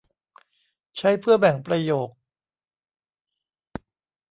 [0.97, 2.09] ใช้เพื่อแบ่งประโยค